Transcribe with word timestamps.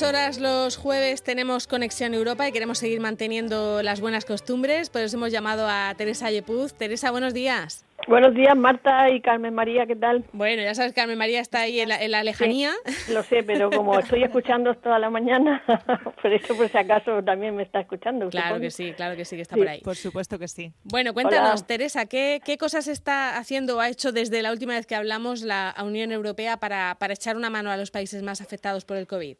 estas 0.00 0.14
horas 0.14 0.40
los 0.40 0.78
jueves 0.78 1.22
tenemos 1.22 1.66
Conexión 1.66 2.14
Europa 2.14 2.48
y 2.48 2.52
queremos 2.52 2.78
seguir 2.78 3.00
manteniendo 3.00 3.82
las 3.82 4.00
buenas 4.00 4.24
costumbres, 4.24 4.88
por 4.88 5.02
eso 5.02 5.18
hemos 5.18 5.30
llamado 5.30 5.66
a 5.68 5.92
Teresa 5.94 6.30
Yepuz. 6.30 6.72
Teresa, 6.72 7.10
buenos 7.10 7.34
días. 7.34 7.84
Buenos 8.08 8.34
días, 8.34 8.56
Marta 8.56 9.10
y 9.10 9.20
Carmen 9.20 9.52
María, 9.52 9.84
¿qué 9.84 9.94
tal? 9.94 10.24
Bueno, 10.32 10.62
ya 10.62 10.74
sabes, 10.74 10.94
Carmen 10.94 11.18
María 11.18 11.40
está 11.40 11.60
ahí 11.60 11.80
en 11.80 11.90
la, 11.90 12.24
lejanía. 12.24 12.72
lo 13.10 13.22
sé, 13.22 13.42
pero 13.42 13.70
como 13.70 13.98
estoy 13.98 14.22
escuchando 14.22 14.74
toda 14.74 14.98
la 14.98 15.10
mañana, 15.10 15.62
por 16.22 16.32
eso 16.32 16.56
por 16.56 16.66
si 16.70 16.78
acaso 16.78 17.22
también 17.22 17.54
me 17.54 17.64
está 17.64 17.80
escuchando. 17.80 18.30
Claro 18.30 18.58
que 18.58 18.70
sí, 18.70 18.94
claro 18.96 19.16
que 19.16 19.26
sí, 19.26 19.36
que 19.36 19.42
está 19.42 19.54
por 19.54 19.68
ahí. 19.68 19.82
Por 19.82 19.96
supuesto 19.96 20.38
que 20.38 20.48
sí. 20.48 20.72
Bueno, 20.82 21.12
cuéntanos, 21.12 21.66
Teresa, 21.66 22.06
¿qué, 22.06 22.40
¿qué, 22.42 22.56
cosas 22.56 22.88
está 22.88 23.36
haciendo 23.36 23.76
o 23.76 23.80
ha 23.80 23.90
hecho 23.90 24.12
desde 24.12 24.40
la 24.40 24.50
última 24.50 24.72
vez 24.72 24.86
que 24.86 24.94
hablamos 24.94 25.42
la 25.42 25.74
Unión 25.84 26.10
Europea 26.10 26.56
para, 26.56 26.96
para 26.98 27.12
echar 27.12 27.36
una 27.36 27.50
mano 27.50 27.70
a 27.70 27.76
los 27.76 27.90
países 27.90 28.22
más 28.22 28.40
afectados 28.40 28.86
por 28.86 28.96
el 28.96 29.06
COVID? 29.06 29.36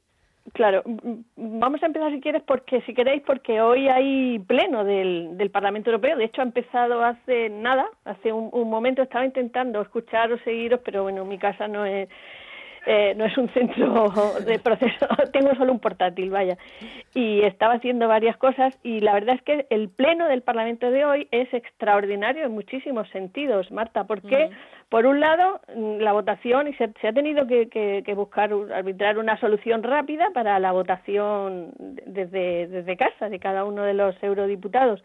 Claro, 0.52 0.82
vamos 1.36 1.82
a 1.82 1.86
empezar 1.86 2.10
si 2.10 2.20
quieres 2.20 2.42
porque 2.42 2.80
si 2.82 2.94
queréis 2.94 3.22
porque 3.22 3.60
hoy 3.60 3.88
hay 3.88 4.38
pleno 4.40 4.84
del, 4.84 5.36
del 5.36 5.50
Parlamento 5.50 5.90
Europeo. 5.90 6.16
De 6.16 6.24
hecho 6.24 6.40
ha 6.40 6.44
empezado 6.44 7.04
hace 7.04 7.50
nada, 7.50 7.88
hace 8.04 8.32
un, 8.32 8.48
un 8.52 8.68
momento 8.68 9.02
estaba 9.02 9.24
intentando 9.24 9.80
escucharos, 9.80 10.40
seguiros, 10.42 10.80
pero 10.84 11.02
bueno, 11.04 11.24
mi 11.24 11.38
casa 11.38 11.68
no 11.68 11.84
es 11.84 12.08
eh, 12.86 13.14
no 13.16 13.24
es 13.26 13.36
un 13.36 13.48
centro 13.50 14.10
de 14.46 14.58
proceso, 14.58 15.06
tengo 15.32 15.54
solo 15.54 15.72
un 15.72 15.80
portátil, 15.80 16.30
vaya. 16.30 16.56
Y 17.14 17.42
estaba 17.42 17.74
haciendo 17.74 18.08
varias 18.08 18.36
cosas 18.36 18.78
y 18.82 19.00
la 19.00 19.14
verdad 19.14 19.36
es 19.36 19.42
que 19.42 19.66
el 19.70 19.88
pleno 19.88 20.28
del 20.28 20.42
Parlamento 20.42 20.90
de 20.90 21.04
hoy 21.04 21.28
es 21.30 21.52
extraordinario 21.52 22.46
en 22.46 22.52
muchísimos 22.52 23.08
sentidos, 23.10 23.70
Marta, 23.70 24.04
porque 24.04 24.50
por 24.88 25.06
un 25.06 25.20
lado 25.20 25.60
mm, 25.74 25.98
la 25.98 26.12
votación 26.12 26.68
y 26.68 26.74
se, 26.74 26.84
ha 26.84 27.12
tenido 27.12 27.46
que, 27.46 27.68
que, 27.68 28.14
buscar 28.14 28.50
arbitrar 28.74 29.18
una 29.18 29.38
solución 29.38 29.82
rápida 29.82 30.30
para 30.34 30.58
la 30.58 30.72
votación 30.72 31.72
desde, 31.78 32.66
desde 32.66 32.96
casa 32.96 33.28
de 33.28 33.38
cada 33.38 33.64
uno 33.64 33.82
de 33.82 33.94
los 33.94 34.20
eurodiputados 34.22 35.02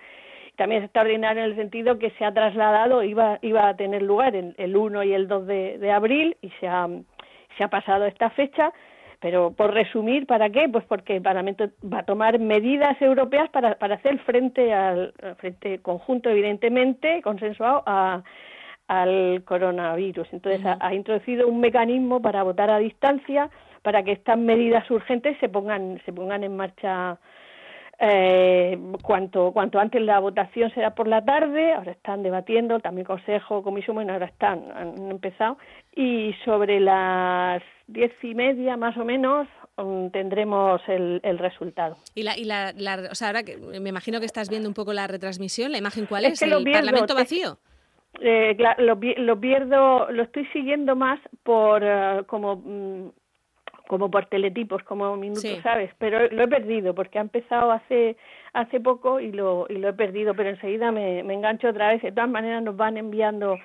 también 0.56 0.82
es 0.82 0.86
extraordinario 0.86 1.44
en 1.44 1.52
el 1.52 1.56
sentido 1.58 2.00
que 2.00 2.12
se 2.12 2.24
ha 2.24 2.34
trasladado, 2.34 3.04
iba, 3.04 3.40
iba 3.42 3.68
a 3.68 3.76
tener 3.76 4.02
lugar 4.02 4.36
el, 4.36 4.56
el 4.58 4.76
1 4.76 5.04
y 5.04 5.14
el 5.14 5.28
2 5.28 5.48
de, 5.48 5.78
de 5.80 5.92
abril 5.92 6.38
y 6.42 6.50
se 6.62 6.68
ha, 6.68 6.88
se 7.58 7.64
ha 7.64 7.68
pasado 7.68 8.06
esta 8.06 8.30
fecha, 8.32 8.72
pero 9.20 9.52
por 9.52 9.74
resumir, 9.74 10.28
¿para 10.28 10.50
qué? 10.50 10.68
Pues 10.70 10.84
porque 10.86 11.16
el 11.16 11.22
Parlamento 11.22 11.70
va 11.92 12.00
a 12.00 12.06
tomar 12.06 12.40
medidas 12.40 13.02
europeas 13.02 13.50
para, 13.50 13.76
para 13.76 13.96
hacer 13.96 14.20
frente 14.20 14.74
al 14.74 15.14
frente 15.38 15.80
conjunto, 15.80 16.30
evidentemente, 16.30 17.22
consensuado 17.22 17.84
a, 17.86 18.24
al 18.88 19.44
coronavirus. 19.46 20.28
Entonces 20.32 20.62
ha, 20.80 20.94
introducido 20.94 21.48
un 21.48 21.60
mecanismo 21.60 22.22
para 22.22 22.44
votar 22.44 22.70
a 22.70 22.80
distancia 22.80 23.50
para 23.82 24.04
que 24.04 24.12
estas 24.12 24.38
medidas 24.38 24.90
urgentes 24.90 25.38
se 25.40 25.50
pongan 25.50 26.02
se 26.06 26.14
pongan 26.14 26.44
en 26.44 26.56
marcha 26.56 27.18
eh, 28.00 28.78
cuanto, 29.02 29.52
cuanto 29.52 29.80
antes 29.80 30.02
la 30.02 30.20
votación 30.20 30.72
será 30.74 30.96
por 30.96 31.08
la 31.08 31.24
tarde, 31.24 31.74
ahora 31.74 31.92
están 31.92 32.24
debatiendo, 32.24 32.80
también 32.80 33.06
Consejo, 33.06 33.64
Comisión, 33.64 33.96
bueno, 33.96 34.14
ahora 34.14 34.26
están, 34.26 34.72
han 34.76 35.12
empezado, 35.12 35.58
y 35.96 36.34
sobre 36.44 36.80
las 36.80 37.64
diez 37.88 38.12
y 38.22 38.34
media 38.34 38.76
más 38.78 38.98
o 38.98 39.06
menos 39.06 39.48
um, 39.78 40.10
tendremos 40.10 40.82
el, 40.88 41.22
el, 41.24 41.38
resultado. 41.38 41.98
Y 42.16 42.24
la, 42.24 42.38
y 42.38 42.44
la, 42.44 42.74
o 43.10 43.16
sea, 43.16 43.28
ahora 43.28 43.44
que 43.44 43.58
me 43.58 43.90
imagino 43.90 44.20
que 44.20 44.26
estás 44.26 44.50
viendo 44.50 44.68
un 44.68 44.76
poco 44.76 44.92
la 44.92 45.08
retransmisión, 45.08 45.72
¿la 45.72 45.78
imagen 45.78 46.06
cuál 46.06 46.26
es? 46.26 46.42
¿El 46.42 46.52
Parlamento 46.64 47.16
vacío? 47.16 47.58
Eh, 48.22 48.56
lo, 48.80 48.96
lo, 48.96 49.40
pierdo, 49.40 50.10
lo 50.12 50.24
estoy 50.24 50.46
siguiendo 50.48 50.96
más 50.96 51.20
por 51.44 51.84
uh, 51.84 52.26
como 52.26 52.56
mm, 52.58 53.10
como 53.88 54.10
por 54.10 54.26
teletipos, 54.28 54.84
como 54.84 55.16
minutos, 55.16 55.60
¿sabes? 55.64 55.92
Pero 55.98 56.30
lo 56.30 56.44
he 56.44 56.48
perdido 56.48 56.94
porque 56.94 57.20
ha 57.20 57.22
empezado 57.22 57.72
hace 57.72 58.18
hace 58.54 58.80
poco 58.80 59.20
y 59.20 59.32
lo 59.32 59.66
y 59.70 59.78
lo 59.78 59.90
he 59.90 59.94
perdido, 59.94 60.34
pero 60.34 60.50
enseguida 60.50 60.92
me, 60.92 61.24
me 61.24 61.34
engancho 61.34 61.70
otra 61.70 61.90
vez. 61.90 62.02
De 62.02 62.12
todas 62.12 62.30
maneras 62.30 62.64
nos 62.64 62.76
van 62.76 62.98
enviando 62.98 63.58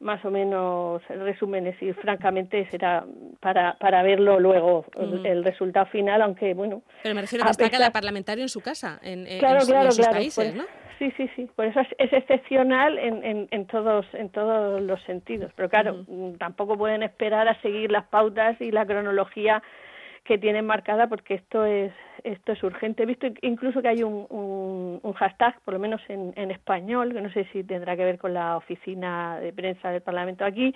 más 0.00 0.24
o 0.24 0.30
menos 0.30 1.02
resúmenes 1.08 1.80
y 1.82 1.92
francamente 1.94 2.68
será 2.70 3.04
para, 3.40 3.76
para 3.78 4.02
verlo 4.02 4.38
luego 4.38 4.84
el, 4.96 5.42
resultado 5.44 5.86
final, 5.86 6.20
aunque 6.22 6.54
bueno. 6.54 6.82
Pero 7.02 7.14
me 7.14 7.22
refiero 7.22 7.44
a 7.44 7.46
que 7.46 7.52
está 7.52 7.70
cada 7.70 7.90
parlamentario 7.90 8.42
en 8.42 8.48
su 8.48 8.60
casa, 8.60 9.00
en, 9.02 9.24
claro, 9.38 9.64
claro, 9.66 9.92
sus 9.92 10.06
países, 10.06 10.52
pues 10.52 10.54
¿no? 10.54 10.64
Sí, 10.98 11.12
sí, 11.16 11.28
sí. 11.34 11.48
Por 11.56 11.66
eso 11.66 11.80
es, 11.80 12.12
excepcional 12.12 12.98
en, 12.98 13.24
en, 13.24 13.48
en, 13.50 13.66
todos 13.66 14.06
en 14.14 14.30
todos 14.30 14.80
los 14.80 15.02
sentidos. 15.02 15.52
Pero 15.56 15.68
claro, 15.68 16.04
mm, 16.06 16.34
tampoco 16.34 16.76
pueden 16.76 17.02
esperar 17.02 17.48
a 17.48 17.60
seguir 17.60 17.90
las 17.90 18.04
pautas 18.04 18.60
y 18.60 18.70
la 18.70 18.86
cronología 18.86 19.62
que 20.24 20.38
tienen 20.38 20.64
marcada 20.66 21.06
porque 21.06 21.34
esto 21.34 21.64
es 21.64 21.92
esto 22.24 22.52
es 22.52 22.62
urgente. 22.62 23.02
He 23.02 23.06
visto 23.06 23.26
incluso 23.42 23.82
que 23.82 23.88
hay 23.88 24.02
un, 24.02 24.26
un, 25.02 25.12
hashtag, 25.12 25.60
por 25.60 25.74
lo 25.74 25.80
menos 25.80 26.00
en, 26.08 26.32
en, 26.36 26.50
español, 26.50 27.12
que 27.12 27.20
no 27.20 27.30
sé 27.30 27.46
si 27.52 27.62
tendrá 27.62 27.96
que 27.96 28.04
ver 28.04 28.18
con 28.18 28.32
la 28.32 28.56
oficina 28.56 29.38
de 29.40 29.52
prensa 29.52 29.90
del 29.90 30.00
Parlamento 30.00 30.44
aquí, 30.44 30.74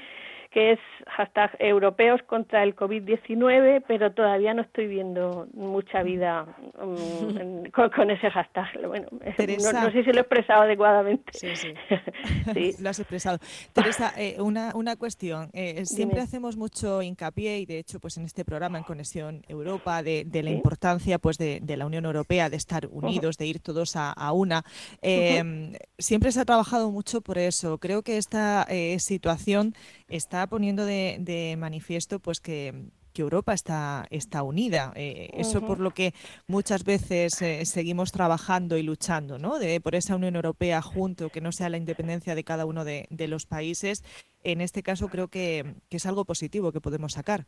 que 0.51 0.73
es 0.73 0.79
hashtag 1.09 1.55
europeos 1.59 2.23
contra 2.23 2.63
el 2.63 2.75
COVID-19, 2.75 3.85
pero 3.87 4.13
todavía 4.13 4.55
no 4.55 4.63
estoy 4.63 4.87
viendo 4.87 5.47
mucha 5.53 6.03
vida 6.03 6.57
um, 6.83 7.65
con, 7.71 8.11
ese 8.11 8.31
hashtag. 8.31 8.67
Bueno, 8.87 9.09
no, 9.11 9.91
sé 9.93 10.05
si 10.05 10.13
lo 10.13 10.19
he 10.19 10.21
expresado 10.21 10.63
adecuadamente. 10.63 11.33
Sí, 11.33 11.55
sí. 11.55 11.75
lo 12.83 12.89
has 12.89 12.99
expresado. 12.99 13.39
Teresa, 13.75 14.15
eh, 14.17 14.37
una, 14.41 14.73
una 14.75 14.97
cuestión. 14.97 15.51
Eh, 15.53 15.85
siempre 15.85 16.21
hacemos 16.21 16.57
mucho 16.57 17.03
hincapié, 17.03 17.59
y 17.59 17.67
de 17.67 17.79
hecho 17.79 18.01
pues 18.01 18.17
en 18.17 18.25
este 18.25 18.45
programa 18.45 18.79
en 18.79 18.85
Conexión 18.85 19.43
Europa, 19.49 20.03
de, 20.03 20.25
de 20.25 20.43
la 20.43 20.51
importancia 20.51 21.19
pues 21.19 21.37
de, 21.37 21.61
de, 21.61 21.77
la 21.77 21.85
Unión 21.85 22.07
Europea, 22.07 22.49
de 22.49 22.57
estar 22.57 22.89
unidos, 22.91 23.37
de 23.37 23.47
ir 23.47 23.61
todos 23.61 23.97
a, 23.97 24.13
a 24.13 24.33
una. 24.33 24.65
Eh, 25.03 25.73
siempre 25.99 26.33
se 26.33 26.41
ha 26.41 26.45
trabajado 26.47 26.91
mucho 26.91 27.21
por 27.21 27.37
eso. 27.37 27.77
Creo 27.79 28.03
que 28.03 28.17
esta 28.17 28.67
situación 28.99 29.75
está 30.09 30.47
poniendo 30.47 30.85
de, 30.85 31.57
manifiesto 31.59 32.19
pues 32.19 32.41
que, 32.41 32.75
Europa 33.19 33.53
está, 33.53 34.07
está 34.11 34.45
unida. 34.45 34.93
Eh, 34.95 35.31
eso 35.33 35.61
por 35.67 35.81
lo 35.81 35.91
que 35.91 36.13
muchas 36.47 36.85
veces 36.85 37.43
eh, 37.43 37.65
seguimos 37.65 38.13
trabajando 38.13 38.77
y 38.77 38.85
luchando, 38.85 39.41
¿no? 39.41 39.59
De, 39.59 39.81
por 39.81 39.97
esa 39.97 40.15
Unión 40.15 40.37
Europea 40.37 40.81
junto, 40.83 41.29
que 41.29 41.41
no 41.41 41.51
sea 41.51 41.69
la 41.69 41.79
independencia 41.79 42.37
de 42.37 42.45
cada 42.45 42.65
uno 42.65 42.85
de, 42.85 43.09
los 43.27 43.45
países. 43.45 44.05
En 44.45 44.61
este 44.61 44.85
caso 44.85 45.09
creo 45.09 45.27
que, 45.27 45.65
es 45.91 46.07
algo 46.07 46.27
positivo 46.27 46.71
que 46.71 46.81
podemos 46.81 47.15
sacar. 47.15 47.41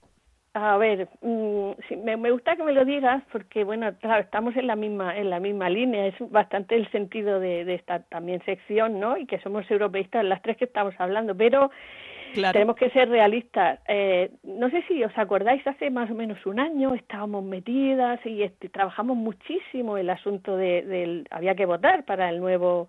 A 0.54 0.76
ver, 0.76 1.08
mm, 1.22 1.70
me, 2.04 2.30
gusta 2.32 2.56
que 2.56 2.64
me 2.64 2.72
lo 2.72 2.84
digas 2.84 3.22
porque, 3.30 3.62
bueno, 3.62 3.94
claro, 4.00 4.24
estamos 4.24 4.56
en 4.56 4.66
la 4.66 4.74
misma 4.74 5.16
en 5.16 5.30
la 5.30 5.38
misma 5.38 5.70
línea. 5.70 6.08
Es 6.08 6.16
bastante 6.32 6.74
el 6.74 6.90
sentido 6.90 7.38
de, 7.38 7.64
de 7.64 7.76
esta 7.76 8.00
también 8.00 8.44
sección, 8.44 8.98
¿no? 8.98 9.16
Y 9.16 9.26
que 9.26 9.38
somos 9.38 9.70
europeístas 9.70 10.24
las 10.24 10.42
tres 10.42 10.56
que 10.56 10.64
estamos 10.64 10.94
hablando. 10.98 11.36
Pero 11.36 11.70
tenemos 12.34 12.76
que 12.76 12.90
ser 12.90 13.08
realistas. 13.08 13.80
Eh, 13.88 14.30
no 14.42 14.70
sé 14.70 14.82
si 14.88 15.02
os 15.04 15.16
acordáis, 15.16 15.66
hace 15.66 15.90
más 15.90 16.10
o 16.10 16.14
menos 16.14 16.44
un 16.46 16.60
año 16.60 16.94
estábamos 16.94 17.44
metidas 17.44 18.24
y 18.24 18.42
este, 18.42 18.68
trabajamos 18.68 19.16
muchísimo 19.16 19.96
el 19.96 20.10
asunto 20.10 20.56
de, 20.56 20.82
del 20.82 21.26
había 21.30 21.54
que 21.54 21.66
votar 21.66 22.04
para 22.04 22.30
el 22.30 22.40
nuevo 22.40 22.88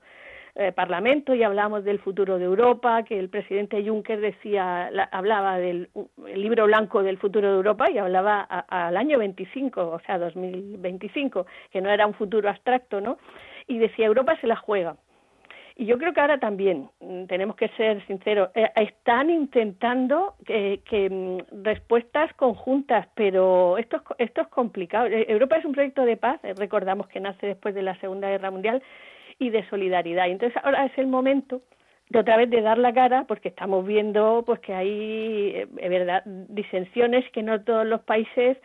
eh, 0.54 0.74
Parlamento 0.74 1.34
y 1.34 1.44
hablamos 1.44 1.86
del 1.86 2.00
futuro 2.00 2.38
de 2.38 2.44
Europa, 2.44 3.04
que 3.04 3.18
el 3.18 3.30
presidente 3.30 3.84
Juncker 3.88 4.20
decía, 4.20 4.90
hablaba 5.12 5.58
del 5.58 5.90
libro 6.36 6.66
blanco 6.66 7.04
del 7.04 7.18
futuro 7.18 7.50
de 7.50 7.56
Europa 7.56 7.90
y 7.90 7.98
hablaba 7.98 8.42
al 8.42 8.98
año 8.98 9.18
25, 9.18 9.82
o 9.82 10.00
sea, 10.02 10.18
2025, 10.20 11.46
que 11.72 11.80
no 11.80 11.90
era 11.90 12.06
un 12.06 12.14
futuro 12.16 12.50
abstracto, 12.50 13.00
¿no? 13.00 13.18
Y 13.68 13.78
decía, 13.78 14.08
Europa 14.08 14.38
se 14.42 14.48
la 14.48 14.58
juega. 14.58 14.98
Y 15.76 15.86
yo 15.86 15.98
creo 15.98 16.14
que 16.14 16.22
ahora 16.22 16.40
también, 16.40 16.90
mm, 17.00 17.26
tenemos 17.26 17.56
que 17.56 17.70
ser 17.70 18.06
sinceros, 18.08 18.50
eh, 18.56 18.70
están 18.76 19.30
intentando 19.30 20.36
que, 20.46 20.80
mm, 21.10 21.64
respuestas 21.64 22.34
conjuntas, 22.34 23.08
pero 23.16 23.78
esto 23.78 23.98
es, 23.98 24.04
esto 24.30 24.42
es 24.42 24.48
complicado. 24.48 25.08
Eh, 25.08 25.26
Europa 25.30 25.58
es 25.58 25.66
un 25.66 25.72
proyecto 25.72 26.04
de 26.04 26.18
paz, 26.18 26.40
eh, 26.44 26.54
recordamos 26.56 27.08
que 27.08 27.20
nace 27.20 27.48
después 27.48 27.74
de 27.74 27.84
la 27.84 28.00
Segunda 28.00 28.30
Guerra 28.30 28.52
Mundial, 28.52 28.82
y 29.40 29.50
de 29.50 29.68
solidaridad. 29.70 30.28
Y 30.28 30.32
entonces 30.32 30.62
ahora 30.64 30.86
es 30.86 30.96
el 30.98 31.08
momento 31.08 31.62
de 32.10 32.20
otra 32.20 32.38
vez 32.38 32.50
de 32.50 32.62
dar 32.62 32.78
la 32.78 32.94
cara, 32.94 33.24
porque 33.28 33.48
estamos 33.48 33.86
viendo 33.86 34.44
pues 34.46 34.60
que 34.60 34.74
hay, 34.74 35.66
verdad, 35.72 36.22
disensiones 36.26 37.26
que 37.32 37.42
no 37.42 37.60
todos 37.64 37.88
los 37.88 38.02
países, 38.02 38.58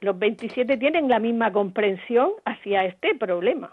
los 0.00 0.18
27 0.18 0.76
tienen 0.76 1.08
la 1.08 1.20
misma 1.20 1.52
comprensión 1.52 2.32
hacia 2.44 2.84
este 2.84 3.14
problema. 3.14 3.72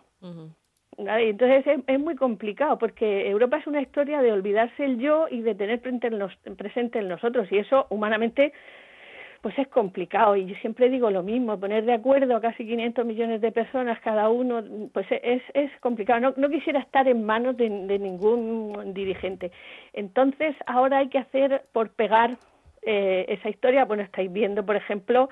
Entonces 0.98 1.66
es, 1.88 2.00
muy 2.00 2.16
complicado 2.16 2.78
porque 2.78 3.30
Europa 3.30 3.58
es 3.58 3.68
una 3.68 3.82
historia 3.82 4.22
de 4.22 4.32
olvidarse 4.32 4.86
el 4.86 4.98
yo 4.98 5.28
y 5.30 5.42
de 5.42 5.56
tener 5.56 5.82
presente 5.82 7.00
en, 7.00 7.08
nosotros 7.08 7.52
y 7.52 7.58
eso 7.58 7.88
humanamente 7.90 8.54
pues 9.42 9.60
es 9.60 9.68
complicado 9.68 10.36
y 10.36 10.48
yo 10.48 10.56
siempre 10.56 10.90
digo 10.90 11.12
lo 11.12 11.22
mismo, 11.22 11.60
poner 11.60 11.86
de 11.86 11.94
acuerdo 11.94 12.36
a 12.36 12.42
casi 12.42 12.66
500 12.66 13.06
millones 13.06 13.42
de 13.42 13.52
personas 13.52 14.00
cada 14.00 14.30
uno, 14.30 14.64
pues 14.92 15.06
es, 15.12 15.44
es 15.54 15.70
complicado. 15.82 16.20
No, 16.20 16.34
no 16.36 16.50
quisiera 16.50 16.80
estar 16.80 17.08
en 17.08 17.24
manos 17.24 17.56
de, 17.56 17.70
ningún 17.70 18.94
dirigente. 18.96 19.52
Entonces 19.94 20.56
ahora 20.66 20.98
hay 21.00 21.10
que 21.10 21.20
hacer 21.20 21.62
por 21.74 21.90
pegar 21.92 22.38
eh, 22.82 23.26
esa 23.28 23.50
historia, 23.50 23.86
bueno, 23.86 24.02
estáis 24.02 24.34
viendo, 24.34 24.66
por 24.66 24.78
ejemplo, 24.78 25.30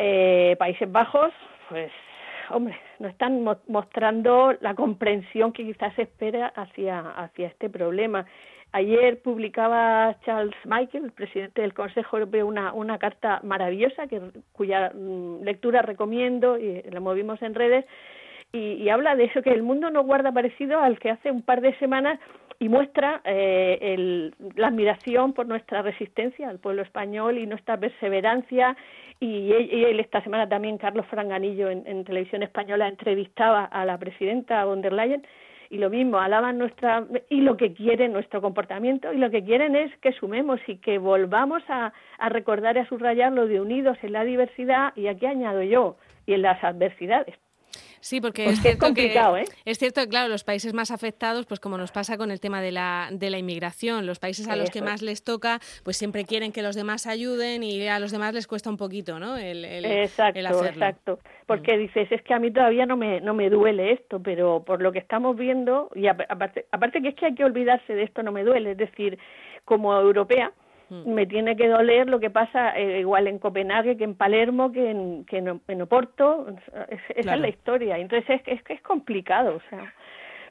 Eh, 0.00 0.54
Países 0.60 0.90
Bajos, 0.90 1.32
pues, 1.68 1.90
hombre, 2.50 2.76
no 2.98 3.08
están 3.08 3.44
mostrando 3.66 4.54
la 4.60 4.74
comprensión 4.74 5.52
que 5.52 5.64
quizás 5.64 5.94
se 5.94 6.02
espera 6.02 6.48
hacia, 6.48 7.00
hacia 7.00 7.48
este 7.48 7.68
problema. 7.68 8.26
Ayer 8.72 9.22
publicaba 9.22 10.16
Charles 10.24 10.54
Michael, 10.64 11.06
el 11.06 11.12
presidente 11.12 11.62
del 11.62 11.72
Consejo 11.72 12.18
Europeo, 12.18 12.46
una, 12.46 12.72
una 12.74 12.98
carta 12.98 13.40
maravillosa 13.42 14.06
que, 14.08 14.20
cuya 14.52 14.92
mm, 14.94 15.42
lectura 15.42 15.80
recomiendo 15.80 16.58
y 16.58 16.82
la 16.82 17.00
movimos 17.00 17.40
en 17.40 17.54
redes 17.54 17.86
y, 18.52 18.88
habla 18.88 19.14
de 19.14 19.24
eso, 19.24 19.42
que 19.42 19.50
el 19.50 19.62
mundo 19.62 19.90
no 19.90 20.04
guarda 20.04 20.32
parecido 20.32 20.80
al 20.80 20.98
que 20.98 21.10
hace 21.10 21.30
un 21.30 21.42
par 21.42 21.60
de 21.60 21.76
semanas 21.78 22.18
y 22.58 22.68
muestra 22.68 23.20
eh, 23.24 24.30
la 24.56 24.68
admiración 24.68 25.34
por 25.34 25.46
nuestra 25.46 25.82
resistencia 25.82 26.48
al 26.48 26.58
pueblo 26.58 26.82
español 26.82 27.36
y 27.38 27.46
nuestra 27.46 27.76
perseverancia. 27.76 28.74
Y, 29.20 29.52
él, 29.52 30.00
esta 30.00 30.22
semana 30.22 30.48
también, 30.48 30.78
Carlos 30.78 31.06
Franganillo, 31.06 31.68
en, 31.68 32.04
televisión 32.04 32.42
española, 32.42 32.88
entrevistaba 32.88 33.64
a 33.64 33.84
la 33.84 33.98
presidenta 33.98 34.64
von 34.64 34.80
der 34.80 34.94
Leyen 34.94 35.26
y 35.70 35.76
lo 35.76 35.90
mismo, 35.90 36.18
alaban 36.18 36.56
nuestra 36.56 37.04
y 37.28 37.42
lo 37.42 37.58
que 37.58 37.74
quieren 37.74 38.14
nuestro 38.14 38.40
comportamiento 38.40 39.12
y 39.12 39.18
lo 39.18 39.30
que 39.30 39.44
quieren 39.44 39.76
es 39.76 39.94
que 39.98 40.12
sumemos 40.12 40.58
y 40.66 40.76
que 40.76 40.96
volvamos 40.96 41.62
a, 41.68 41.92
a 42.18 42.28
recordar 42.30 42.76
y 42.76 42.80
a 42.80 42.88
subrayar 42.88 43.32
lo 43.32 43.46
de 43.46 43.60
unidos 43.60 43.98
en 44.00 44.12
la 44.12 44.24
diversidad 44.24 44.94
y 44.96 45.08
aquí 45.08 45.26
añado 45.26 45.62
yo 45.62 45.96
y 46.24 46.32
en 46.32 46.40
las 46.40 46.64
adversidades 46.64 47.36
Sí, 48.00 48.20
porque 48.20 48.46
es, 48.46 48.60
cierto 48.60 48.86
complicado, 48.86 49.36
¿eh? 49.36 49.44
Es 49.64 49.78
cierto 49.78 50.00
que, 50.02 50.08
claro, 50.08 50.28
los 50.28 50.44
países 50.44 50.74
más 50.74 50.90
afectados, 50.90 51.46
pues 51.46 51.60
como 51.60 51.78
nos 51.78 51.92
pasa 51.92 52.16
con 52.16 52.30
el 52.30 52.40
tema 52.40 52.60
de 52.60 52.72
la, 52.72 53.08
de 53.12 53.30
la 53.30 53.38
inmigración, 53.38 54.06
los 54.06 54.18
países 54.18 54.48
a 54.48 54.56
los 54.56 54.70
que 54.70 54.82
más 54.82 55.02
les 55.02 55.22
toca, 55.24 55.60
pues 55.84 55.96
siempre 55.96 56.24
quieren 56.24 56.52
que 56.52 56.62
los 56.62 56.76
demás 56.76 57.06
ayuden 57.06 57.62
y 57.62 57.86
a 57.88 57.98
los 57.98 58.12
demás 58.12 58.34
les 58.34 58.46
cuesta 58.46 58.70
un 58.70 58.76
poquito, 58.76 59.18
¿no? 59.18 59.36
El, 59.36 59.64
exacto, 59.64 60.64
exacto. 60.64 61.18
Porque 61.46 61.76
mm. 61.76 61.80
dices, 61.80 62.12
es 62.12 62.22
que 62.22 62.34
a 62.34 62.38
mí 62.38 62.50
todavía 62.50 62.86
no 62.86 62.96
me, 62.96 63.20
no 63.20 63.34
me 63.34 63.50
duele 63.50 63.92
esto, 63.92 64.20
pero 64.22 64.62
por 64.64 64.82
lo 64.82 64.92
que 64.92 64.98
estamos 64.98 65.36
viendo, 65.36 65.90
y 65.94 66.06
aparte, 66.06 66.66
aparte 66.70 67.02
que 67.02 67.08
es 67.08 67.14
que 67.14 67.26
hay 67.26 67.34
que 67.34 67.44
olvidarse 67.44 67.94
de 67.94 68.04
esto, 68.04 68.22
no 68.22 68.32
me 68.32 68.44
duele, 68.44 68.72
es 68.72 68.78
decir, 68.78 69.18
como 69.64 69.94
europea, 69.94 70.52
Mm. 70.90 71.12
me 71.12 71.26
tiene 71.26 71.54
que 71.56 71.68
doler 71.68 72.08
lo 72.08 72.18
que 72.18 72.30
pasa 72.30 72.70
eh, 72.78 73.00
igual 73.00 73.26
en 73.26 73.38
Copenhague 73.38 73.96
que 73.98 74.04
en 74.04 74.14
Palermo 74.14 74.72
que 74.72 74.90
en, 74.90 75.24
que 75.26 75.38
en, 75.38 75.82
Oporto. 75.82 76.46
Esa 76.88 77.34
es 77.34 77.40
la 77.40 77.48
historia. 77.48 77.98
Entonces 77.98 78.40
es 78.46 78.62
que 78.62 78.72
es, 78.72 78.82
complicado 78.82 79.56
o 79.56 79.60
sea. 79.68 79.92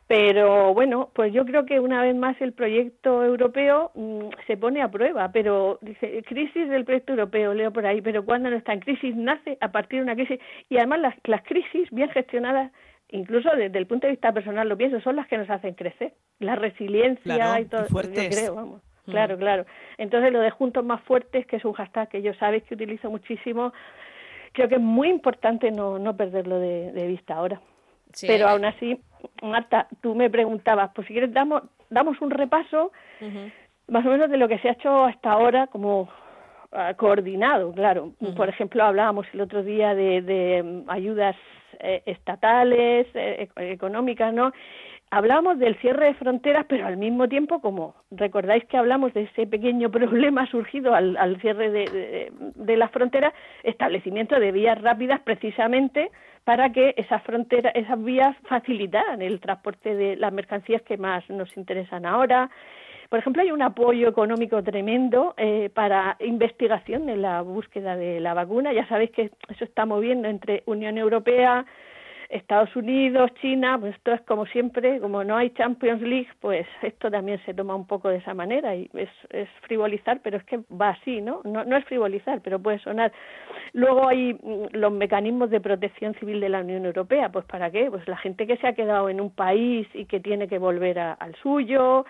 Pero 0.07 0.73
bueno 0.73 1.09
pues 1.13 1.33
yo 1.33 1.43
creo 1.45 1.65
que 1.65 1.79
una 1.79 2.01
vez 2.03 2.15
más 2.15 2.39
el 2.39 2.53
proyecto 2.53 3.25
europeo 3.25 3.91
mm, 3.95 4.29
se 4.45 4.57
pone 4.57 4.81
a 4.81 4.91
prueba 4.91 5.31
pero 5.31 5.79
dice 5.81 6.23
crisis 6.23 6.69
del 6.69 6.85
proyecto 6.85 7.13
europeo 7.13 7.53
leo 7.53 7.73
por 7.73 7.85
ahí 7.85 8.01
pero 8.01 8.23
cuando 8.23 8.49
no 8.49 8.55
está 8.55 8.73
en 8.73 8.79
crisis 8.79 9.15
nace 9.15 9.57
a 9.59 9.71
partir 9.71 9.99
de 9.99 10.03
una 10.03 10.15
crisis. 10.15 10.39
Y 10.69 10.77
además 10.77 10.99
las, 10.99 11.15
las 11.23 11.43
crisis 11.43 11.89
bien 11.91 12.09
gestionadas 12.09 12.71
incluso 13.09 13.49
desde 13.55 13.79
el 13.79 13.87
punto 13.87 14.05
de 14.05 14.11
vista 14.11 14.31
personal 14.31 14.69
lo 14.69 14.77
pienso 14.77 15.01
son 15.01 15.15
las 15.15 15.27
que 15.27 15.39
nos 15.39 15.49
hacen 15.49 15.73
crecer. 15.73 16.13
La 16.39 16.55
resiliencia 16.55 17.59
y 17.59 17.65
todo 17.65 17.87
yo 17.87 18.29
creo 18.29 18.55
vamos 18.55 18.86
Claro, 19.11 19.37
claro. 19.37 19.65
Entonces 19.97 20.31
lo 20.31 20.39
de 20.39 20.51
juntos 20.51 20.83
más 20.83 21.01
fuertes, 21.01 21.45
que 21.45 21.57
es 21.57 21.65
un 21.65 21.73
hashtag 21.73 22.09
que 22.09 22.21
yo 22.21 22.33
sabéis 22.35 22.63
que 22.63 22.75
utilizo 22.75 23.09
muchísimo, 23.09 23.73
creo 24.51 24.67
que 24.67 24.75
es 24.75 24.81
muy 24.81 25.09
importante 25.09 25.71
no, 25.71 25.97
no 25.99 26.15
perderlo 26.15 26.59
de, 26.59 27.07
vista 27.07 27.35
ahora. 27.35 27.61
Pero 28.21 28.47
aún 28.47 28.65
así, 28.65 28.99
Marta, 29.41 29.87
tú 30.01 30.15
me 30.15 30.29
preguntabas, 30.29 30.91
pues 30.93 31.07
si 31.07 31.13
quieres 31.13 31.33
damos, 31.33 31.63
damos 31.89 32.19
un 32.21 32.31
repaso 32.31 32.91
más 33.87 34.05
o 34.05 34.09
menos 34.09 34.29
de 34.29 34.37
lo 34.37 34.47
que 34.47 34.59
se 34.59 34.69
ha 34.69 34.73
hecho 34.73 35.05
hasta 35.05 35.31
ahora 35.31 35.67
como 35.67 36.09
ah, 36.71 36.93
coordinado, 36.95 37.71
claro. 37.71 38.13
Por 38.35 38.49
ejemplo, 38.49 38.83
hablábamos 38.83 39.27
el 39.33 39.41
otro 39.41 39.63
día 39.63 39.95
de, 39.95 40.21
de 40.21 40.63
mm, 40.63 40.89
ayudas 40.89 41.35
eh, 41.79 42.01
estatales, 42.05 43.07
eh, 43.13 43.49
económicas, 43.57 44.33
¿no? 44.33 44.51
Hablamos 45.09 45.57
del 45.57 45.77
cierre 45.77 46.07
de 46.07 46.13
fronteras, 46.15 46.65
pero 46.67 46.85
al 46.85 46.97
mismo 46.97 47.29
tiempo, 47.29 47.61
como 47.61 47.95
recordáis 48.11 48.65
que 48.65 48.75
hablamos 48.75 49.13
de 49.13 49.23
ese 49.23 49.47
pequeño 49.47 49.89
problema 49.91 50.45
surgido 50.47 50.93
al, 50.93 51.39
cierre 51.39 51.69
de, 51.71 52.31
de, 52.55 52.77
las 52.77 52.91
fronteras, 52.91 53.33
establecimiento 53.63 54.39
de 54.39 54.51
vías 54.51 54.81
rápidas 54.81 55.21
precisamente 55.21 56.11
para 56.43 56.71
que 56.71 56.93
esas 56.97 57.21
fronteras, 57.23 57.73
esas 57.75 58.01
vías 58.03 58.35
facilitaran 58.47 59.21
el 59.21 59.39
transporte 59.39 59.95
de 59.95 60.15
las 60.15 60.31
mercancías 60.31 60.81
que 60.81 60.97
más 60.97 61.29
nos 61.29 61.55
interesan 61.57 62.05
ahora. 62.05 62.49
Por 63.09 63.19
ejemplo, 63.19 63.41
hay 63.41 63.51
un 63.51 63.61
apoyo 63.61 64.09
económico 64.09 64.61
tremendo 64.63 65.33
eh, 65.37 65.69
para 65.73 66.17
investigación 66.19 67.07
en 67.09 67.21
la 67.21 67.41
búsqueda 67.41 67.95
de 67.95 68.19
la 68.19 68.33
vacuna. 68.33 68.73
Ya 68.73 68.85
sabéis 68.87 69.11
que 69.11 69.31
eso 69.49 69.63
está 69.63 69.85
moviendo 69.85 70.27
entre 70.27 70.63
Unión 70.65 70.97
Europea, 70.97 71.65
Estados 72.29 72.75
Unidos, 72.75 73.31
China, 73.41 73.77
pues 73.79 73.95
esto 73.95 74.11
es 74.11 74.21
como 74.21 74.45
siempre, 74.47 74.99
como 74.99 75.23
no 75.23 75.37
hay 75.37 75.49
Champions 75.51 76.01
League, 76.01 76.27
pues 76.41 76.67
esto 76.81 77.09
también 77.09 77.39
se 77.45 77.53
toma 77.53 77.75
un 77.75 77.87
poco 77.87 78.09
de 78.09 78.17
esa 78.17 78.33
manera 78.33 78.75
y 78.75 78.89
es, 78.93 79.09
es 79.29 79.47
frivolizar, 79.61 80.19
pero 80.21 80.37
es 80.37 80.43
que 80.43 80.59
va 80.69 80.89
así, 80.89 81.21
¿no? 81.21 81.41
¿no? 81.45 81.63
No 81.63 81.77
es 81.77 81.85
frivolizar, 81.85 82.41
pero 82.41 82.59
puede 82.59 82.79
sonar. 82.79 83.11
Luego 83.73 84.07
hay 84.07 84.33
mm, 84.33 84.75
los 84.75 84.91
mecanismos 84.91 85.49
de 85.49 85.61
protección 85.61 86.13
civil 86.15 86.41
de 86.41 86.49
la 86.49 86.59
Unión 86.59 86.85
Europea, 86.85 87.29
pues 87.31 87.45
¿para 87.45 87.71
qué? 87.71 87.89
Pues 87.89 88.07
la 88.07 88.17
gente 88.17 88.45
que 88.45 88.57
se 88.57 88.67
ha 88.67 88.73
quedado 88.73 89.09
en 89.09 89.21
un 89.21 89.31
país 89.31 89.87
y 89.93 90.05
que 90.05 90.19
tiene 90.19 90.47
que 90.47 90.57
volver 90.57 90.99
al 90.99 91.35
suyo. 91.41 92.05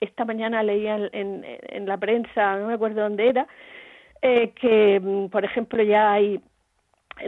Esta 0.00 0.24
mañana 0.24 0.62
leía 0.62 0.96
en, 1.12 1.44
en, 1.44 1.86
la 1.86 1.96
prensa, 1.96 2.56
no 2.58 2.66
me 2.66 2.74
acuerdo 2.74 3.02
dónde 3.02 3.28
era, 3.28 3.46
eh, 4.20 4.52
que, 4.60 5.00
mm, 5.00 5.28
por 5.28 5.44
ejemplo, 5.44 5.82
ya 5.82 6.12
hay 6.12 6.40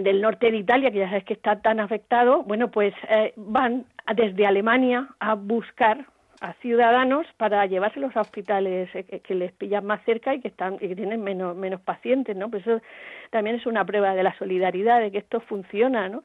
del 0.01 0.21
norte 0.21 0.51
de 0.51 0.59
Italia, 0.59 0.91
que 0.91 0.99
ya 0.99 1.09
sabes 1.09 1.25
que 1.25 1.35
está 1.35 1.61
tan 1.61 1.81
afectado, 1.81 2.43
bueno, 2.43 2.71
pues 2.71 2.95
eh, 3.09 3.33
van 3.37 3.87
desde 4.15 4.47
Alemania 4.47 5.09
a 5.21 5.35
buscar 5.35 6.07
a 6.41 6.53
ciudadanos 6.55 7.27
para 7.37 7.65
llevárselos 7.67 8.17
a 8.17 8.21
hospitales 8.21 8.89
eh, 8.95 9.21
que 9.21 9.35
les 9.35 9.53
pillan 9.53 9.85
más 9.85 10.05
cerca 10.05 10.35
y 10.35 10.41
que 10.41 10.49
están 10.49 10.75
y 10.75 10.89
que 10.89 10.97
tienen 10.97 11.23
menos 11.23 11.57
menos 11.57 11.81
pacientes, 11.81 12.37
¿no? 12.37 12.51
Pues 12.51 12.67
eso 12.67 12.81
también 13.31 13.57
es 13.57 13.67
una 13.67 13.85
prueba 13.85 14.15
de 14.15 14.23
la 14.23 14.37
solidaridad 14.39 15.01
de 15.01 15.11
que 15.11 15.19
esto 15.19 15.41
funciona, 15.41 16.09
¿no? 16.09 16.23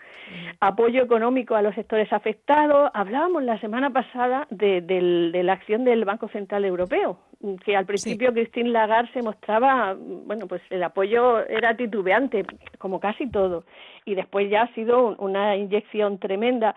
Apoyo 0.59 1.03
económico 1.03 1.55
a 1.55 1.61
los 1.61 1.75
sectores 1.75 2.11
afectados. 2.13 2.91
Hablábamos 2.93 3.43
la 3.43 3.59
semana 3.59 3.89
pasada 3.89 4.47
de, 4.49 4.81
de 4.81 5.43
la 5.43 5.53
acción 5.53 5.83
del 5.83 6.05
Banco 6.05 6.27
Central 6.29 6.65
Europeo, 6.65 7.19
que 7.63 7.75
al 7.75 7.85
principio 7.85 8.33
Christine 8.33 8.69
Lagarde 8.69 9.11
se 9.13 9.21
mostraba, 9.21 9.95
bueno, 9.95 10.47
pues 10.47 10.61
el 10.69 10.83
apoyo 10.83 11.45
era 11.47 11.75
titubeante, 11.75 12.45
como 12.77 12.99
casi 12.99 13.29
todo, 13.29 13.63
y 14.05 14.15
después 14.15 14.49
ya 14.49 14.63
ha 14.63 14.73
sido 14.73 15.15
una 15.17 15.55
inyección 15.55 16.19
tremenda. 16.19 16.75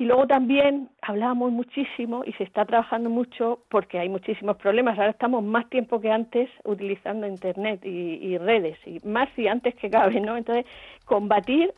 Y 0.00 0.04
luego 0.04 0.28
también 0.28 0.88
hablábamos 1.02 1.50
muchísimo 1.50 2.22
y 2.24 2.32
se 2.34 2.44
está 2.44 2.64
trabajando 2.64 3.10
mucho 3.10 3.58
porque 3.68 3.98
hay 3.98 4.08
muchísimos 4.08 4.56
problemas. 4.56 4.96
Ahora 4.96 5.10
estamos 5.10 5.42
más 5.42 5.68
tiempo 5.70 6.00
que 6.00 6.12
antes 6.12 6.48
utilizando 6.64 7.26
Internet 7.26 7.84
y, 7.84 8.38
redes, 8.38 8.78
y 8.86 9.00
más 9.04 9.28
y 9.36 9.48
antes 9.48 9.74
que 9.74 9.90
cabe, 9.90 10.20
¿no? 10.20 10.36
Entonces, 10.36 10.66
combatir 11.04 11.74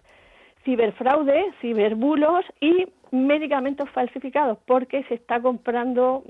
ciberfraude, 0.65 1.47
ciberbulos 1.63 2.45
y 2.61 2.87
medicamentos 3.11 3.89
falsificados, 3.89 4.59
porque 4.67 5.03
se 5.05 5.15
está 5.15 5.41
comprando 5.41 6.23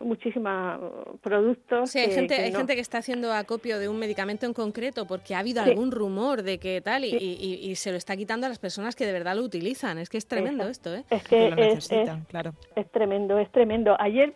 muchísimos 0.00 0.78
productos. 1.20 1.90
Sí, 1.90 1.98
hay, 1.98 2.10
gente, 2.10 2.36
que 2.36 2.42
hay 2.42 2.52
gente 2.52 2.74
que 2.74 2.80
está 2.80 2.98
haciendo 2.98 3.32
acopio 3.32 3.78
de 3.78 3.88
un 3.88 3.98
medicamento 3.98 4.46
en 4.46 4.52
concreto 4.52 5.06
porque 5.06 5.34
ha 5.34 5.40
habido 5.40 5.62
algún 5.62 5.90
rumor 5.90 6.42
de 6.42 6.58
que 6.58 6.80
tal 6.80 7.04
y, 7.04 7.16
y, 7.16 7.74
se 7.76 7.90
lo 7.90 7.96
está 7.96 8.16
quitando 8.16 8.46
a 8.46 8.48
las 8.48 8.58
personas 8.58 8.96
que 8.96 9.06
de 9.06 9.12
verdad 9.12 9.36
lo 9.36 9.42
utilizan. 9.42 9.98
Es 9.98 10.08
que 10.08 10.18
es 10.18 10.26
tremendo 10.26 10.68
esto, 10.68 10.94
¿eh? 10.94 11.04
Es 11.10 11.24
que 11.24 11.48
es, 11.48 11.88
claro. 12.28 12.52
es 12.74 12.90
tremendo, 12.90 13.38
es 13.38 13.50
tremendo. 13.52 13.96
Ayer, 13.98 14.34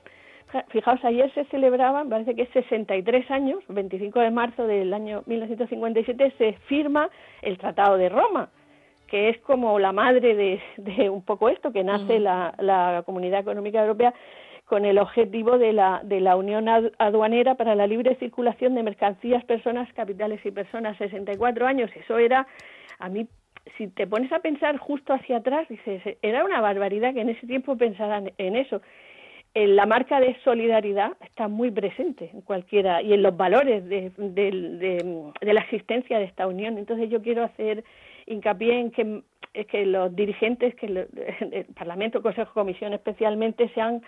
fijaos, 0.68 1.04
ayer 1.04 1.32
se 1.34 1.44
celebraban, 1.46 2.08
parece 2.08 2.34
que 2.34 2.42
es 2.42 2.50
63 2.50 3.30
años, 3.30 3.62
25 3.68 4.20
de 4.20 4.30
marzo 4.30 4.66
del 4.66 4.92
año 4.92 5.22
1957, 5.26 6.34
se 6.38 6.52
firma 6.68 7.08
el 7.42 7.58
Tratado 7.58 7.96
de 7.96 8.08
Roma 8.08 8.50
que 9.10 9.28
es 9.28 9.38
como 9.40 9.78
la 9.80 9.92
madre 9.92 10.36
de, 10.36 10.60
de 10.76 11.10
un 11.10 11.22
poco 11.22 11.48
esto, 11.48 11.72
que 11.72 11.82
nace 11.82 12.20
la, 12.20 12.54
la 12.58 13.02
Comunidad 13.04 13.40
Económica 13.40 13.80
Europea, 13.80 14.14
con 14.70 14.84
el 14.84 14.98
objetivo 14.98 15.58
de 15.58 15.72
la, 15.72 16.00
de 16.04 16.20
la 16.20 16.36
Unión 16.36 16.68
Aduanera 16.98 17.56
para 17.56 17.74
la 17.74 17.88
libre 17.88 18.14
circulación 18.20 18.76
de 18.76 18.84
mercancías, 18.84 19.44
personas, 19.44 19.92
capitales 19.94 20.38
y 20.44 20.52
personas. 20.52 20.96
64 20.96 21.66
años, 21.66 21.90
eso 21.96 22.18
era, 22.18 22.46
a 23.00 23.08
mí, 23.08 23.26
si 23.76 23.88
te 23.88 24.06
pones 24.06 24.30
a 24.30 24.38
pensar 24.38 24.76
justo 24.76 25.12
hacia 25.12 25.38
atrás, 25.38 25.66
dices, 25.68 26.00
era 26.22 26.44
una 26.44 26.60
barbaridad 26.60 27.12
que 27.12 27.20
en 27.20 27.30
ese 27.30 27.48
tiempo 27.48 27.76
pensaran 27.76 28.30
en 28.38 28.54
eso. 28.54 28.80
La 29.56 29.86
marca 29.86 30.20
de 30.20 30.36
solidaridad 30.44 31.16
está 31.20 31.48
muy 31.48 31.72
presente 31.72 32.30
en 32.32 32.42
cualquiera 32.42 33.02
y 33.02 33.12
en 33.12 33.24
los 33.24 33.36
valores 33.36 33.84
de, 33.88 34.12
de 34.16 35.52
la 35.52 35.60
existencia 35.62 36.20
de 36.20 36.26
esta 36.26 36.46
unión. 36.46 36.78
Entonces 36.78 37.10
yo 37.10 37.20
quiero 37.20 37.42
hacer 37.42 37.82
hincapié 38.26 38.78
en 38.78 38.92
que, 38.92 39.22
que 39.64 39.84
los 39.84 40.14
dirigentes, 40.14 40.76
que 40.76 40.86
el 41.40 41.64
Parlamento, 41.74 42.22
Consejo, 42.22 42.52
Comisión 42.54 42.92
especialmente, 42.92 43.68
sean 43.74 44.02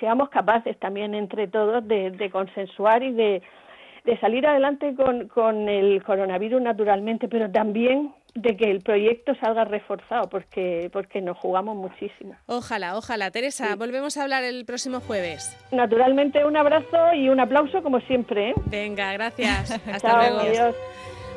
seamos 0.00 0.28
capaces 0.28 0.78
también 0.78 1.14
entre 1.14 1.48
todos 1.48 1.86
de, 1.86 2.30
consensuar 2.30 3.02
y 3.02 3.12
de 3.12 3.42
de 4.04 4.20
salir 4.20 4.46
adelante 4.46 4.94
con, 4.94 5.28
con 5.28 5.66
el 5.66 6.02
coronavirus 6.02 6.60
naturalmente, 6.60 7.26
pero 7.26 7.50
también 7.50 8.12
de 8.34 8.56
que 8.56 8.70
el 8.70 8.82
proyecto 8.82 9.34
salga 9.36 9.64
reforzado 9.64 10.28
porque 10.28 10.90
porque 10.92 11.20
nos 11.20 11.38
jugamos 11.38 11.76
muchísimo. 11.76 12.34
Ojalá, 12.46 12.96
ojalá. 12.96 13.30
Teresa, 13.30 13.76
volvemos 13.76 14.16
a 14.16 14.24
hablar 14.24 14.42
el 14.42 14.64
próximo 14.64 15.00
jueves. 15.00 15.56
Naturalmente 15.70 16.44
un 16.44 16.56
abrazo 16.56 17.14
y 17.14 17.28
un 17.28 17.40
aplauso 17.40 17.82
como 17.82 18.00
siempre. 18.00 18.50
¿eh? 18.50 18.54
Venga, 18.66 19.12
gracias. 19.12 19.70
Hasta 19.92 20.16
luego. 20.18 20.40
Adiós. 20.40 20.74